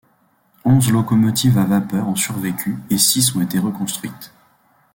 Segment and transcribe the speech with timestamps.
[0.65, 4.33] Onze locomotives à vapeur ont survécu, et six ont été reconstruites.